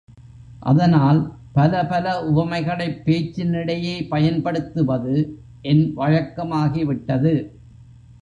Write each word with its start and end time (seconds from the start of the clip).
அதனால் 0.59 1.19
பல 1.53 1.85
பல 1.85 2.23
உவமைகளைப் 2.25 3.01
பேச்சினிடையே 3.05 4.07
பயன்படுத்துவது 4.07 5.15
என் 5.61 5.97
வழக்கமாகிவிட்டது. 5.97 7.33